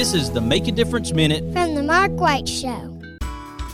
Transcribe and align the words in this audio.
This 0.00 0.14
is 0.14 0.30
the 0.30 0.40
Make 0.40 0.66
a 0.66 0.72
Difference 0.72 1.12
Minute. 1.12 1.44
From 1.52 1.74
the 1.74 1.82
Mark 1.82 2.12
White 2.12 2.48
Show. 2.48 2.99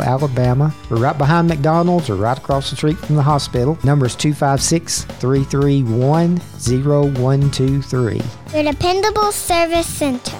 Alabama. 0.00 0.74
We're 0.88 0.96
right 0.98 1.18
behind 1.18 1.48
McDonald's 1.48 2.08
or 2.08 2.14
right 2.14 2.38
across 2.38 2.70
the 2.70 2.76
street 2.76 2.96
from 2.98 3.16
the 3.16 3.22
hospital. 3.22 3.78
Number 3.84 4.06
is 4.06 4.16
256 4.16 5.04
331 5.04 6.36
0123. 6.38 8.22
Your 8.54 8.72
dependable 8.72 9.32
service 9.32 9.86
center. 9.86 10.38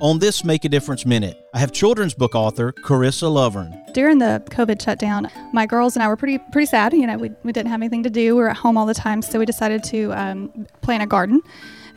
On 0.00 0.18
this 0.18 0.44
Make 0.44 0.66
a 0.66 0.68
Difference 0.68 1.06
Minute, 1.06 1.40
I 1.54 1.58
have 1.58 1.72
children's 1.72 2.12
book 2.12 2.34
author 2.34 2.70
Carissa 2.70 3.30
Lovvorn. 3.32 3.92
During 3.94 4.18
the 4.18 4.42
COVID 4.50 4.82
shutdown, 4.82 5.30
my 5.54 5.64
girls 5.64 5.96
and 5.96 6.02
I 6.02 6.08
were 6.08 6.16
pretty 6.16 6.36
pretty 6.52 6.66
sad. 6.66 6.92
You 6.92 7.06
know, 7.06 7.16
we, 7.16 7.30
we 7.44 7.52
didn't 7.52 7.70
have 7.70 7.80
anything 7.80 8.02
to 8.02 8.10
do. 8.10 8.36
We 8.36 8.42
were 8.42 8.50
at 8.50 8.58
home 8.58 8.76
all 8.76 8.84
the 8.84 8.92
time, 8.92 9.22
so 9.22 9.38
we 9.38 9.46
decided 9.46 9.82
to 9.84 10.12
um, 10.12 10.66
plant 10.82 11.02
a 11.02 11.06
garden, 11.06 11.40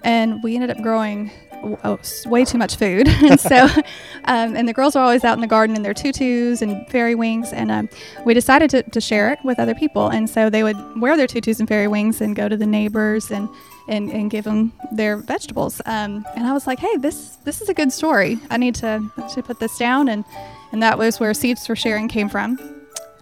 and 0.04 0.42
we 0.42 0.56
ended 0.56 0.72
up 0.72 0.82
growing 0.82 1.30
oh, 1.64 2.00
way 2.26 2.46
too 2.46 2.58
much 2.58 2.76
food. 2.76 3.08
and 3.24 3.40
so, 3.40 3.66
um, 4.26 4.56
and 4.56 4.68
the 4.68 4.74
girls 4.74 4.96
are 4.96 5.04
always 5.04 5.24
out 5.24 5.34
in 5.34 5.42
the 5.42 5.48
garden 5.48 5.76
in 5.76 5.82
their 5.82 5.94
tutus 5.94 6.62
and 6.62 6.88
fairy 6.90 7.16
wings. 7.16 7.52
And 7.54 7.72
um, 7.72 7.90
we 8.26 8.34
decided 8.34 8.70
to, 8.72 8.84
to 8.84 9.02
share 9.02 9.32
it 9.32 9.40
with 9.44 9.60
other 9.60 9.76
people. 9.76 10.10
And 10.10 10.30
so 10.30 10.50
they 10.50 10.64
would 10.64 10.78
wear 11.00 11.18
their 11.18 11.28
tutus 11.28 11.60
and 11.60 11.68
fairy 11.68 11.88
wings 11.88 12.22
and 12.22 12.36
go 12.36 12.50
to 12.50 12.58
the 12.58 12.66
neighbors 12.66 13.32
and, 13.32 13.50
and, 13.88 14.10
and 14.12 14.30
give 14.30 14.46
them 14.46 14.74
their 14.92 15.18
vegetables. 15.18 15.82
Um, 15.86 16.26
and 16.36 16.46
I 16.46 16.54
was 16.54 16.68
like, 16.68 16.80
hey, 16.80 16.98
this 16.98 17.38
this 17.44 17.62
is 17.62 17.70
a 17.70 17.74
good 17.74 17.92
story. 17.92 18.40
I 18.50 18.58
need 18.58 18.76
to, 18.76 19.04
to 19.34 19.44
put 19.44 19.60
this 19.60 19.78
down. 19.78 20.10
And, 20.10 20.26
and 20.72 20.84
that 20.84 20.98
was 20.98 21.20
where 21.20 21.34
Seeds 21.34 21.66
for 21.66 21.76
Sharing 21.76 22.08
came 22.08 22.30
from. 22.30 22.58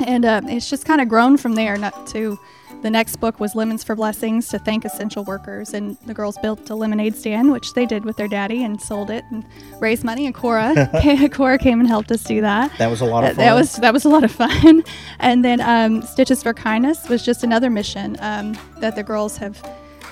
And 0.06 0.26
uh, 0.26 0.42
it's 0.45 0.70
just 0.70 0.86
kind 0.86 1.02
of 1.02 1.09
grown 1.09 1.38
from 1.38 1.56
there 1.56 1.78
not 1.78 2.08
to 2.08 2.38
the 2.81 2.89
next 2.89 3.16
book 3.17 3.39
was 3.39 3.56
Lemons 3.56 3.83
for 3.83 3.95
Blessings 3.95 4.47
to 4.50 4.59
thank 4.59 4.86
essential 4.86 5.23
workers. 5.23 5.73
And 5.73 5.97
the 6.06 6.14
girls 6.14 6.38
built 6.38 6.70
a 6.70 6.75
lemonade 6.75 7.16
stand, 7.16 7.52
which 7.52 7.73
they 7.73 7.86
did 7.86 8.06
with 8.06 8.17
their 8.17 8.28
daddy 8.28 8.64
and 8.64 8.80
sold 8.80 9.09
it 9.09 9.23
and 9.31 9.44
raised 9.80 10.03
money. 10.03 10.25
And 10.25 10.36
Cora, 10.36 10.89
Cora 11.31 11.58
came 11.58 11.80
and 11.80 11.88
helped 11.88 12.11
us 12.11 12.23
do 12.23 12.42
that. 12.42 12.72
That 12.78 12.89
was 12.89 13.02
a 13.02 13.05
lot 13.05 13.23
of 13.23 13.31
fun. 13.31 13.38
That 13.38 13.53
was 13.53 13.75
that 13.78 13.94
was 13.94 14.05
a 14.05 14.09
lot 14.09 14.23
of 14.23 14.31
fun. 14.31 14.83
And 15.20 15.44
then 15.44 15.61
um, 15.61 16.03
Stitches 16.03 16.44
for 16.44 16.53
Kindness 16.53 17.09
was 17.09 17.25
just 17.25 17.44
another 17.44 17.70
mission 17.70 18.17
um, 18.20 18.58
that 18.80 18.95
the 18.95 19.03
girls 19.03 19.38
have 19.38 19.61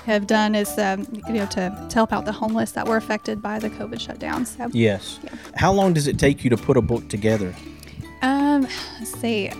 have 0.04 0.26
done 0.26 0.54
is 0.54 0.78
um, 0.78 1.06
you 1.28 1.34
know 1.34 1.46
to, 1.46 1.86
to 1.88 1.94
help 1.94 2.12
out 2.12 2.24
the 2.24 2.32
homeless 2.32 2.72
that 2.72 2.86
were 2.86 2.96
affected 2.96 3.40
by 3.40 3.58
the 3.58 3.70
COVID 3.70 4.00
shutdown. 4.00 4.44
So 4.46 4.68
yes. 4.72 5.20
Yeah. 5.22 5.30
How 5.54 5.72
long 5.72 5.92
does 5.92 6.06
it 6.06 6.18
take 6.18 6.44
you 6.44 6.50
to 6.50 6.56
put 6.56 6.76
a 6.76 6.82
book 6.82 7.08
together? 7.08 7.54
Um, 8.22 8.62
let's 8.98 9.12
see 9.20 9.50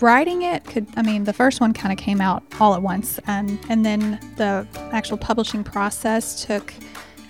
writing 0.00 0.42
it 0.42 0.64
could 0.64 0.86
i 0.96 1.02
mean 1.02 1.24
the 1.24 1.32
first 1.32 1.60
one 1.60 1.72
kind 1.72 1.92
of 1.92 1.98
came 1.98 2.20
out 2.20 2.42
all 2.60 2.74
at 2.74 2.82
once 2.82 3.18
and 3.26 3.58
and 3.68 3.84
then 3.84 4.18
the 4.36 4.66
actual 4.92 5.16
publishing 5.16 5.64
process 5.64 6.44
took 6.44 6.72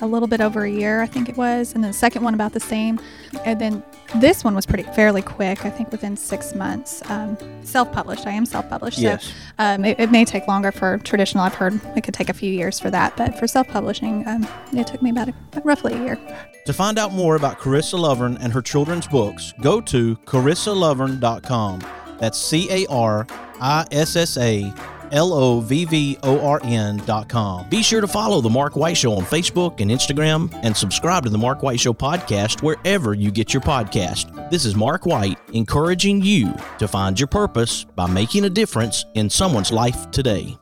a 0.00 0.06
little 0.06 0.28
bit 0.28 0.40
over 0.40 0.64
a 0.64 0.70
year 0.70 1.00
i 1.02 1.06
think 1.06 1.28
it 1.28 1.36
was 1.36 1.74
and 1.74 1.82
then 1.82 1.90
the 1.90 1.96
second 1.96 2.22
one 2.22 2.34
about 2.34 2.52
the 2.52 2.60
same 2.60 3.00
and 3.44 3.60
then 3.60 3.82
this 4.16 4.44
one 4.44 4.54
was 4.54 4.64
pretty 4.64 4.84
fairly 4.94 5.22
quick 5.22 5.64
i 5.64 5.70
think 5.70 5.90
within 5.90 6.16
six 6.16 6.54
months 6.54 7.02
um, 7.10 7.36
self-published. 7.62 8.26
I 8.26 8.32
am 8.32 8.46
self-published 8.46 8.98
yes. 8.98 9.24
so 9.24 9.32
um, 9.58 9.84
it, 9.84 9.98
it, 10.00 10.11
may 10.11 10.24
take 10.24 10.46
longer 10.46 10.72
for 10.72 10.98
traditional 10.98 11.44
i've 11.44 11.55
heard 11.55 11.80
it 11.96 12.05
could 12.05 12.14
take 12.14 12.28
a 12.28 12.34
few 12.34 12.50
years 12.50 12.78
for 12.78 12.90
that 12.90 13.17
but 13.17 13.38
for 13.38 13.46
self-publishing 13.46 14.27
um, 14.27 14.46
it 14.72 14.86
took 14.86 15.02
me 15.02 15.11
about 15.11 15.28
a, 15.28 15.34
roughly 15.62 15.94
a 15.94 16.02
year. 16.02 16.18
To 16.67 16.72
find 16.72 16.98
out 16.98 17.12
more 17.12 17.36
about 17.36 17.58
carissa 17.58 17.98
lovvorn 17.98 18.38
and 18.40 18.52
her 18.52 18.62
children's 18.62 19.06
books 19.06 19.52
go 19.61 19.80
to 19.83 20.17
carissalovvorn.com 20.17 21.80
that's 22.18 22.39
C 22.39 22.68
A 22.70 22.86
R 22.90 23.27
I 23.61 23.86
S 23.90 24.17
S 24.17 24.36
A 24.36 24.73
L 25.12 25.33
O 25.33 25.61
V 25.61 25.84
V 25.84 26.18
O 26.23 26.40
R 26.46 26.61
N 26.62 26.98
dot 26.98 27.29
com. 27.29 27.68
Be 27.68 27.83
sure 27.83 28.01
to 28.01 28.06
follow 28.06 28.40
The 28.40 28.51
Mark 28.51 28.77
White 28.77 28.96
Show 28.96 29.14
on 29.14 29.24
Facebook 29.24 29.80
and 29.80 29.90
Instagram 29.90 30.52
and 30.62 30.77
subscribe 30.77 31.24
to 31.24 31.30
The 31.30 31.39
Mark 31.39 31.62
White 31.62 31.80
Show 31.80 31.95
podcast 31.95 32.62
wherever 32.62 33.14
you 33.14 33.30
get 33.30 33.55
your 33.55 33.62
podcast. 33.62 34.51
This 34.51 34.64
is 34.64 34.74
Mark 34.74 35.06
White 35.06 35.39
encouraging 35.52 36.23
you 36.23 36.55
to 36.79 36.89
find 36.89 37.18
your 37.18 37.27
purpose 37.27 37.84
by 37.84 38.06
making 38.06 38.45
a 38.45 38.50
difference 38.50 39.05
in 39.14 39.30
someone's 39.30 39.73
life 39.73 40.11
today. 40.11 40.58